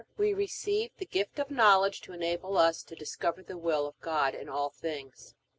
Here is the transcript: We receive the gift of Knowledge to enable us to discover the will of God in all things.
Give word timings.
We 0.17 0.33
receive 0.33 0.89
the 0.97 1.05
gift 1.05 1.37
of 1.37 1.51
Knowledge 1.51 2.01
to 2.01 2.11
enable 2.11 2.57
us 2.57 2.81
to 2.85 2.95
discover 2.95 3.43
the 3.43 3.55
will 3.59 3.85
of 3.85 3.99
God 4.01 4.33
in 4.33 4.49
all 4.49 4.71
things. 4.71 5.35